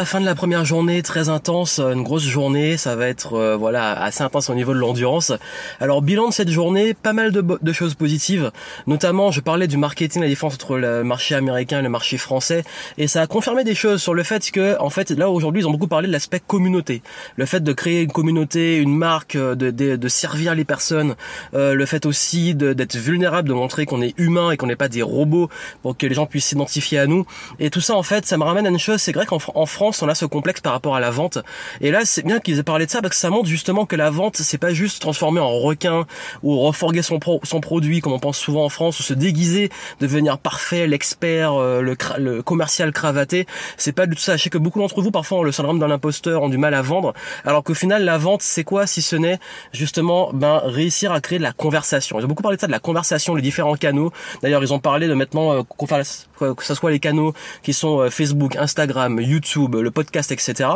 Voilà, 0.00 0.08
fin 0.12 0.20
de 0.22 0.24
la 0.24 0.34
première 0.34 0.64
journée, 0.64 1.02
très 1.02 1.28
intense, 1.28 1.78
une 1.78 2.02
grosse 2.02 2.22
journée, 2.22 2.78
ça 2.78 2.96
va 2.96 3.06
être 3.06 3.34
euh, 3.34 3.54
voilà 3.54 3.92
assez 4.02 4.22
intense 4.22 4.48
au 4.48 4.54
niveau 4.54 4.72
de 4.72 4.78
l'endurance. 4.78 5.30
Alors 5.78 6.00
bilan 6.00 6.28
de 6.28 6.32
cette 6.32 6.48
journée, 6.48 6.94
pas 6.94 7.12
mal 7.12 7.32
de, 7.32 7.72
choses 7.74 7.94
positives, 7.94 8.50
notamment 8.86 9.30
je 9.30 9.42
parlais 9.42 9.66
du 9.66 9.76
marketing, 9.76 10.22
la 10.22 10.28
différence 10.28 10.54
entre 10.54 10.78
le 10.78 11.04
marché 11.04 11.34
américain 11.34 11.80
et 11.80 11.82
le 11.82 11.90
marché 11.90 12.16
français, 12.16 12.64
et 12.96 13.08
ça 13.08 13.20
a 13.20 13.26
confirmé 13.26 13.62
des 13.62 13.74
choses 13.74 14.00
sur 14.00 14.14
le 14.14 14.22
fait 14.22 14.50
que 14.50 14.80
en 14.80 14.88
fait 14.88 15.10
là 15.10 15.28
aujourd'hui 15.28 15.60
ils 15.60 15.66
ont 15.66 15.70
beaucoup 15.70 15.86
parlé 15.86 16.08
de 16.08 16.12
l'aspect 16.12 16.40
communauté, 16.40 17.02
le 17.36 17.44
fait 17.44 17.60
de 17.60 17.72
créer 17.74 18.00
une 18.00 18.12
communauté, 18.12 18.78
une 18.78 18.96
marque, 18.96 19.36
de, 19.36 19.70
de, 19.70 20.08
servir 20.08 20.54
les 20.54 20.64
personnes, 20.64 21.14
euh, 21.52 21.74
le 21.74 21.84
fait 21.84 22.06
aussi 22.06 22.54
d'être 22.54 22.96
vulnérable, 22.96 23.50
de 23.50 23.54
montrer 23.54 23.84
qu'on 23.84 24.00
est 24.00 24.18
humain 24.18 24.50
et 24.50 24.56
qu'on 24.56 24.66
n'est 24.66 24.76
pas 24.76 24.88
des 24.88 25.02
robots 25.02 25.50
pour 25.82 25.94
que 25.94 26.06
les 26.06 26.14
gens 26.14 26.24
puissent 26.24 26.46
s'identifier 26.46 26.98
à 26.98 27.06
nous, 27.06 27.26
et 27.58 27.68
tout 27.68 27.82
ça 27.82 27.94
en 27.94 28.02
fait 28.02 28.24
ça 28.24 28.38
me 28.38 28.44
ramène 28.44 28.66
à 28.66 28.70
une 28.70 28.78
chose, 28.78 29.02
c'est 29.02 29.12
vrai 29.12 29.26
qu'en 29.26 29.66
France 29.66 29.89
France, 29.90 30.02
on 30.02 30.08
a 30.08 30.14
ce 30.14 30.24
complexe 30.24 30.60
par 30.60 30.72
rapport 30.72 30.94
à 30.94 31.00
la 31.00 31.10
vente. 31.10 31.38
Et 31.80 31.90
là, 31.90 32.02
c'est 32.04 32.24
bien 32.24 32.38
qu'ils 32.38 32.60
aient 32.60 32.62
parlé 32.62 32.86
de 32.86 32.90
ça 32.92 33.02
parce 33.02 33.14
que 33.14 33.20
ça 33.20 33.28
montre 33.28 33.48
justement 33.48 33.86
que 33.86 33.96
la 33.96 34.08
vente, 34.08 34.36
c'est 34.36 34.56
pas 34.56 34.72
juste 34.72 35.02
transformer 35.02 35.40
en 35.40 35.58
requin 35.58 36.06
ou 36.44 36.60
reforguer 36.60 37.02
son, 37.02 37.18
son 37.42 37.60
produit 37.60 38.00
comme 38.00 38.12
on 38.12 38.20
pense 38.20 38.38
souvent 38.38 38.64
en 38.64 38.68
France 38.68 39.00
ou 39.00 39.02
se 39.02 39.14
déguiser, 39.14 39.68
devenir 39.98 40.38
parfait, 40.38 40.86
l'expert, 40.86 41.54
euh, 41.54 41.82
le, 41.82 42.42
commercial 42.42 42.92
cravaté. 42.92 43.46
C'est 43.78 43.90
pas 43.90 44.06
du 44.06 44.14
tout 44.14 44.22
ça. 44.22 44.36
Je 44.36 44.44
sais 44.44 44.50
que 44.50 44.58
beaucoup 44.58 44.78
d'entre 44.78 45.02
vous 45.02 45.10
parfois 45.10 45.38
ont 45.38 45.42
le 45.42 45.50
syndrome 45.50 45.80
d'un 45.80 45.90
imposteur, 45.90 46.42
ont 46.42 46.48
du 46.48 46.58
mal 46.58 46.74
à 46.74 46.82
vendre, 46.82 47.12
alors 47.44 47.64
qu'au 47.64 47.74
final 47.74 48.04
la 48.04 48.16
vente 48.16 48.42
c'est 48.42 48.62
quoi 48.62 48.86
si 48.86 49.02
ce 49.02 49.16
n'est 49.16 49.40
justement 49.72 50.30
ben 50.32 50.60
réussir 50.64 51.10
à 51.10 51.20
créer 51.20 51.38
de 51.38 51.42
la 51.42 51.52
conversation? 51.52 52.20
Ils 52.20 52.24
ont 52.26 52.28
beaucoup 52.28 52.44
parlé 52.44 52.56
de 52.56 52.60
ça, 52.60 52.68
de 52.68 52.72
la 52.72 52.78
conversation, 52.78 53.34
les 53.34 53.42
différents 53.42 53.74
canaux. 53.74 54.12
D'ailleurs 54.40 54.62
ils 54.62 54.72
ont 54.72 54.78
parlé 54.78 55.08
de 55.08 55.14
maintenant 55.14 55.52
euh, 55.52 56.54
que 56.54 56.64
ce 56.64 56.74
soit 56.74 56.92
les 56.92 57.00
canaux 57.00 57.34
qui 57.62 57.72
sont 57.72 58.00
euh, 58.00 58.10
Facebook, 58.10 58.56
Instagram, 58.56 59.20
YouTube, 59.20 59.74
le 59.82 59.90
podcast, 59.90 60.32
etc. 60.32 60.70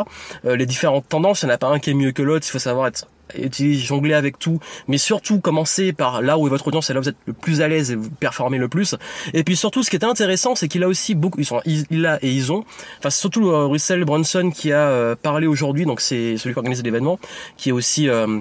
Euh, 0.45 0.55
les 0.55 0.65
différentes 0.65 1.07
tendances, 1.07 1.43
il 1.43 1.47
n'y 1.47 1.51
en 1.51 1.55
a 1.55 1.57
pas 1.57 1.67
un 1.67 1.79
qui 1.79 1.91
est 1.91 1.93
mieux 1.93 2.11
que 2.11 2.21
l'autre. 2.21 2.45
Il 2.47 2.51
faut 2.51 2.59
savoir 2.59 2.87
être 2.87 3.07
utiliser, 3.33 3.85
jongler 3.85 4.13
avec 4.13 4.37
tout, 4.39 4.59
mais 4.87 4.97
surtout 4.97 5.39
commencer 5.39 5.93
par 5.93 6.21
là 6.21 6.37
où 6.37 6.47
est 6.47 6.49
votre 6.49 6.67
audience, 6.67 6.87
c'est 6.87 6.93
là 6.93 6.99
où 6.99 7.03
vous 7.03 7.09
êtes 7.09 7.17
le 7.25 7.33
plus 7.33 7.61
à 7.61 7.67
l'aise 7.67 7.91
et 7.91 7.95
vous 7.95 8.09
performez 8.09 8.57
le 8.57 8.67
plus. 8.67 8.95
Et 9.33 9.43
puis 9.43 9.55
surtout, 9.55 9.83
ce 9.83 9.89
qui 9.89 9.95
était 9.95 10.05
intéressant, 10.05 10.55
c'est 10.55 10.67
qu'il 10.67 10.83
a 10.83 10.87
aussi 10.87 11.15
beaucoup, 11.15 11.39
ils 11.39 11.45
sont, 11.45 11.61
il, 11.65 12.05
a 12.05 12.23
et 12.23 12.31
ils 12.31 12.51
ont, 12.51 12.63
enfin 12.99 13.09
surtout 13.09 13.49
euh, 13.49 13.65
Russell 13.65 14.03
Brunson 14.05 14.51
qui 14.53 14.71
a 14.71 14.87
euh, 14.87 15.15
parlé 15.15 15.47
aujourd'hui, 15.47 15.85
donc 15.85 16.01
c'est 16.01 16.37
celui 16.37 16.53
qui 16.53 16.59
organise 16.59 16.83
l'événement, 16.83 17.19
qui 17.57 17.69
est 17.69 17.73
aussi 17.73 18.09
euh, 18.09 18.39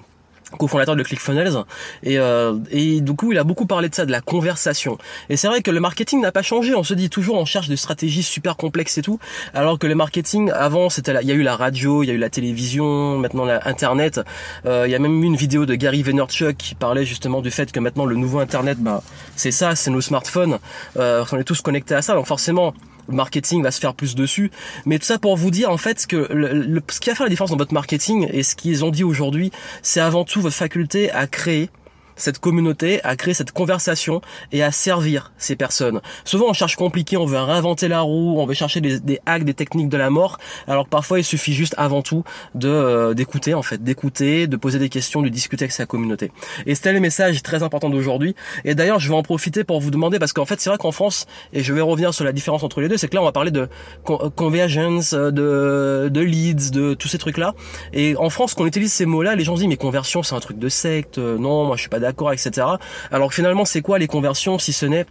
cofondateur 0.55 0.97
de 0.97 1.03
ClickFunnels 1.03 1.65
et, 2.03 2.19
euh, 2.19 2.55
et 2.71 3.01
du 3.01 3.15
coup 3.15 3.33
il 3.33 3.39
a 3.39 3.45
beaucoup 3.45 3.67
parlé 3.67 3.89
de 3.89 3.95
ça 3.95 4.07
de 4.07 4.11
la 4.11 4.21
conversation. 4.21 4.99
Et 5.29 5.37
c'est 5.37 5.49
vrai 5.49 5.63
que 5.63 5.71
le 5.71 5.81
marketing 5.81 6.21
n'a 6.21 6.33
pas 6.33 6.43
changé. 6.43 6.75
On 6.75 6.83
se 6.83 6.95
dit 6.95 7.11
toujours 7.11 7.37
on 7.37 7.45
cherche 7.45 7.69
des 7.69 7.77
stratégies 7.77 8.23
super 8.23 8.57
complexes 8.57 8.99
et 8.99 9.03
tout 9.03 9.19
alors 9.53 9.79
que 9.79 9.87
le 9.87 9.95
marketing 9.95 10.51
avant 10.51 10.89
c'était 10.89 11.15
il 11.23 11.29
y 11.29 11.33
a 11.33 11.35
eu 11.35 11.43
la 11.43 11.57
radio 11.57 12.03
il 12.03 12.07
y 12.07 12.11
a 12.11 12.15
eu 12.15 12.19
la 12.19 12.31
télévision 12.31 13.19
maintenant 13.19 13.45
l'internet 13.45 14.21
euh, 14.67 14.85
il 14.87 14.91
y 14.91 14.95
a 14.95 14.99
même 14.99 15.23
eu 15.23 15.27
une 15.27 15.37
vidéo 15.37 15.67
de 15.67 15.75
Gary 15.75 16.03
Vaynerchuk 16.03 16.57
qui 16.57 16.75
parlait 16.75 17.05
justement 17.05 17.41
du 17.41 17.51
fait 17.51 17.71
que 17.71 17.81
maintenant 17.81 18.07
le 18.07 18.17
nouveau 18.17 18.39
internet 18.39 18.79
bah 18.81 19.03
c'est 19.37 19.51
ça 19.51 19.77
c'est 19.77 19.91
nos 19.91 20.01
smartphones 20.01 20.59
euh, 20.97 21.25
on 21.35 21.39
est 21.39 21.45
tous 21.45 21.61
connectés 21.61 21.95
à 21.95 22.03
ça. 22.03 22.15
Donc 22.15 22.27
forcément 22.27 22.75
le 23.09 23.15
marketing 23.15 23.63
va 23.63 23.71
se 23.71 23.81
faire 23.81 23.95
plus 23.95 24.15
dessus. 24.15 24.51
Mais 24.87 24.99
tout 24.99 25.07
ça 25.07 25.19
pour 25.19 25.37
vous 25.37 25.51
dire 25.51 25.71
en 25.71 25.77
fait 25.77 26.07
que 26.07 26.29
le, 26.33 26.83
ce 26.91 27.01
qui 27.01 27.11
va 27.11 27.17
faire 27.17 27.27
la 27.27 27.31
différence 27.31 27.51
dans 27.51 27.57
votre 27.57 27.75
marketing 27.75 28.29
et 28.33 28.43
ce 28.43 28.55
qu'ils 28.55 28.85
ont 28.85 28.91
dit 28.91 29.05
aujourd'hui, 29.05 29.51
c'est 29.83 30.01
avant 30.01 30.25
tout 30.25 30.41
votre 30.41 30.57
faculté 30.57 31.11
à 31.11 31.27
créer 31.27 31.71
cette 32.17 32.39
communauté, 32.39 33.03
à 33.05 33.17
créer 33.17 33.35
cette 33.35 33.53
conversation 33.53 34.21
et 34.53 34.63
à 34.63 34.71
servir 34.73 35.33
ces 35.39 35.57
personnes. 35.57 36.01
Souvent 36.25 36.47
on 36.49 36.53
cherche 36.53 36.77
compliqué, 36.77 37.17
on 37.17 37.27
veut 37.27 37.39
réinventer 37.39 37.89
la 37.89 38.01
roue, 38.01 38.39
on 38.39 38.47
veut 38.47 38.55
chercher 38.55 38.81
des, 38.81 39.01
des 39.01 39.21
hacks, 39.27 39.45
des 39.45 39.55
techniques 39.55 39.89
de 39.89 39.97
la 39.97 40.11
mort, 40.11 40.39
alors 40.67 40.85
que 40.85 40.91
parfois 40.91 41.19
il 41.19 41.25
suffit 41.25 41.53
juste 41.53 41.75
avant 41.79 42.03
tout 42.03 42.25
de 42.55 42.69
euh, 42.69 43.15
d'écouter 43.15 43.55
en 43.55 43.63
fait, 43.63 43.83
d'écouter, 43.83 44.47
de 44.47 44.57
poser 44.57 44.79
des 44.79 44.89
questions, 44.89 45.23
de 45.23 45.29
discuter 45.29 45.65
avec 45.65 45.73
sa 45.73 45.87
communauté. 45.87 46.33
Et 46.67 46.75
c'était 46.75 46.93
le 46.93 47.01
message 47.01 47.43
très 47.43 47.63
important 47.63 47.91
d'aujourd'hui. 47.91 48.35
Et 48.65 48.75
d'ailleurs 48.75 49.01
je 49.01 49.09
vais 49.09 49.15
en 49.15 49.23
profiter 49.23 49.65
pour 49.65 49.81
vous 49.81 49.91
demander 49.91 50.19
parce 50.19 50.33
qu'en 50.33 50.45
fait 50.45 50.61
c'est 50.61 50.71
vrai 50.71 50.79
qu'en 50.79 50.93
France 50.93 51.27
et 51.53 51.63
je 51.63 51.73
vais 51.73 51.81
revenir 51.81 52.15
sur 52.15 52.25
la 52.25 52.33
différence 52.33 52.63
entre 52.63 52.81
les 52.81 52.89
deux, 52.89 52.97
c'est 52.97 53.09
que 53.09 53.15
là 53.15 53.23
on 53.23 53.27
va 53.27 53.33
parler 53.33 53.51
de 53.51 53.69
convergence, 54.05 55.15
de 55.15 56.09
de 56.13 56.21
leads, 56.21 56.71
de 56.71 56.95
tous 56.95 57.09
ces 57.09 57.19
trucs 57.19 57.39
là. 57.39 57.55
Et 57.93 58.17
en 58.17 58.31
France 58.31 58.55
quand 58.55 58.65
on 58.65 58.67
utilise 58.67 58.93
ces 58.93 59.07
mots-là, 59.07 59.35
les 59.35 59.45
gens 59.45 59.57
se 59.57 59.61
disent 59.61 59.69
mais 59.69 59.77
conversion 59.77 60.23
c'est 60.23 60.35
un 60.35 60.41
truc 60.41 60.59
de 60.59 60.69
secte, 60.69 61.19
non 61.19 61.65
moi 61.65 61.77
je 61.77 61.83
suis 61.83 61.91
pas 61.91 62.01
d'accord, 62.05 62.33
etc. 62.33 62.67
Alors 63.11 63.33
finalement, 63.33 63.65
c'est 63.65 63.81
quoi 63.81 63.99
les 63.99 64.07
conversions 64.07 64.59
si 64.59 64.73
ce 64.73 64.85
n'est 64.85 65.07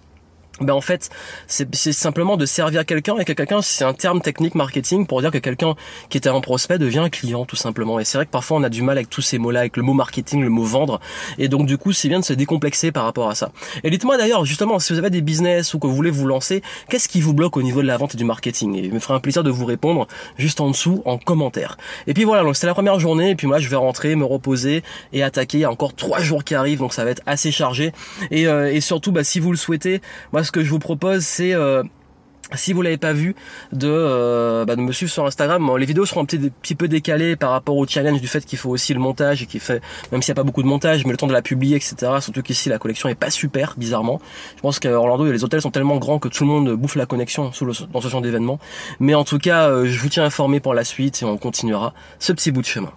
ben 0.62 0.74
en 0.74 0.81
fait 0.81 1.10
c'est 1.48 1.91
simplement 1.91 2.38
de 2.38 2.45
servir 2.45 2.86
quelqu'un 2.86 3.17
et 3.17 3.25
que 3.25 3.33
quelqu'un 3.33 3.63
c'est 3.63 3.83
un 3.83 3.93
terme 3.93 4.22
technique 4.22 4.53
marketing 4.53 5.07
pour 5.07 5.19
dire 5.19 5.31
que 5.31 5.39
quelqu'un 5.39 5.74
qui 6.10 6.17
était 6.17 6.29
un 6.29 6.41
prospect 6.41 6.77
devient 6.77 7.00
un 7.00 7.10
client 7.10 7.45
tout 7.45 7.55
simplement. 7.55 8.00
Et 8.00 8.05
c'est 8.05 8.19
vrai 8.19 8.25
que 8.25 8.31
parfois 8.31 8.57
on 8.57 8.63
a 8.63 8.69
du 8.69 8.83
mal 8.83 8.98
avec 8.98 9.10
tous 9.10 9.22
ces 9.22 9.39
mots 9.39 9.50
là 9.50 9.62
avec 9.62 9.77
le 9.77 9.83
mot 9.83 9.93
marketing 9.93 10.41
le 10.43 10.50
mot 10.50 10.63
vendre. 10.63 11.00
Et 11.39 11.48
donc 11.48 11.65
du 11.65 11.79
coup 11.79 11.91
c'est 11.91 12.07
bien 12.07 12.19
de 12.19 12.25
se 12.25 12.33
décomplexer 12.33 12.91
par 12.91 13.05
rapport 13.05 13.29
à 13.29 13.36
ça. 13.36 13.51
Et 13.83 13.89
dites-moi 13.89 14.17
d'ailleurs 14.17 14.45
justement 14.45 14.77
si 14.77 14.93
vous 14.93 15.00
avez 15.00 15.10
des 15.10 15.22
business 15.22 15.74
ou 15.74 15.79
que 15.79 15.88
vous 15.88 15.95
voulez 15.95 16.12
vous 16.12 16.27
lancer 16.27 16.62
qu'est-ce 16.88 17.07
qui 17.07 17.19
vous 17.19 17.33
bloque 17.33 17.57
au 17.57 17.63
niveau 17.63 17.81
de 17.81 17.88
la 17.88 17.98
vente 17.98 18.13
et 18.13 18.17
du 18.17 18.24
marketing? 18.24 18.75
Et 18.75 18.86
il 18.86 18.93
me 18.93 19.00
ferait 19.00 19.15
un 19.15 19.19
plaisir 19.19 19.43
de 19.43 19.50
vous 19.50 19.65
répondre 19.65 20.07
juste 20.38 20.62
en 20.62 20.69
dessous 20.69 21.01
en 21.05 21.17
commentaire. 21.17 21.77
Et 22.05 22.13
puis 22.13 22.25
voilà 22.25 22.43
donc 22.43 22.55
c'était 22.55 22.67
la 22.67 22.75
première 22.75 23.00
journée 23.00 23.31
et 23.31 23.36
puis 23.36 23.48
moi 23.48 23.57
je 23.57 23.69
vais 23.69 23.75
rentrer 23.75 24.15
me 24.15 24.25
reposer 24.25 24.83
et 25.13 25.24
attaquer. 25.24 25.57
Il 25.57 25.62
y 25.62 25.65
a 25.65 25.72
encore 25.72 25.95
trois 25.95 26.19
jours 26.19 26.43
qui 26.43 26.53
arrivent 26.53 26.79
donc 26.79 26.93
ça 26.93 27.03
va 27.03 27.10
être 27.10 27.24
assez 27.25 27.51
chargé. 27.51 27.91
Et, 28.29 28.48
euh, 28.48 28.72
et 28.72 28.81
surtout 28.81 29.12
bah, 29.12 29.24
si 29.24 29.39
vous 29.39 29.50
le 29.50 29.57
souhaitez 29.57 30.01
moi 30.31 30.42
ce 30.43 30.51
que 30.51 30.63
je 30.63 30.69
vous 30.69 30.79
propose, 30.79 31.23
c'est 31.23 31.53
euh, 31.53 31.83
si 32.55 32.73
vous 32.73 32.81
l'avez 32.81 32.97
pas 32.97 33.13
vu, 33.13 33.35
de, 33.71 33.88
euh, 33.89 34.65
bah, 34.65 34.75
de 34.75 34.81
me 34.81 34.91
suivre 34.91 35.12
sur 35.12 35.25
Instagram. 35.25 35.77
les 35.77 35.85
vidéos 35.85 36.05
seront 36.05 36.21
un 36.21 36.25
petit, 36.25 36.75
peu 36.75 36.88
décalées 36.88 37.35
par 37.35 37.51
rapport 37.51 37.77
au 37.77 37.88
challenge 37.88 38.21
du 38.21 38.27
fait 38.27 38.45
qu'il 38.45 38.59
faut 38.59 38.69
aussi 38.69 38.93
le 38.93 39.00
montage 39.00 39.43
et 39.43 39.45
qu'il 39.45 39.59
fait, 39.59 39.81
même 40.12 40.21
s'il 40.21 40.31
n'y 40.31 40.39
a 40.39 40.41
pas 40.41 40.43
beaucoup 40.43 40.63
de 40.63 40.67
montage, 40.67 41.05
mais 41.05 41.12
le 41.12 41.17
temps 41.17 41.27
de 41.27 41.33
la 41.33 41.41
publier, 41.41 41.77
etc. 41.77 41.95
Surtout 42.19 42.41
qu'ici 42.41 42.69
la 42.69 42.77
collection 42.77 43.09
est 43.09 43.15
pas 43.15 43.29
super, 43.29 43.75
bizarrement. 43.77 44.19
Je 44.55 44.62
pense 44.62 44.79
qu'à 44.79 44.91
Orlando, 44.91 45.31
les 45.31 45.43
hôtels 45.43 45.62
sont 45.62 45.71
tellement 45.71 45.97
grands 45.97 46.19
que 46.19 46.27
tout 46.27 46.43
le 46.43 46.50
monde 46.50 46.71
bouffe 46.73 46.95
la 46.95 47.05
connexion 47.05 47.51
dans 47.91 48.01
ce 48.01 48.07
genre 48.07 48.21
d'événement. 48.21 48.59
Mais 49.00 49.15
en 49.15 49.23
tout 49.23 49.39
cas, 49.39 49.69
euh, 49.69 49.85
je 49.85 50.00
vous 50.00 50.09
tiens 50.09 50.25
informé 50.25 50.59
pour 50.59 50.73
la 50.73 50.83
suite 50.83 51.21
et 51.21 51.25
on 51.25 51.38
continuera 51.38 51.93
ce 52.19 52.33
petit 52.33 52.51
bout 52.51 52.62
de 52.62 52.67
chemin. 52.67 52.91